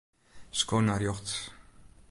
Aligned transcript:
Sko 0.59 0.77
nei 0.81 0.97
rjochts. 0.99 1.35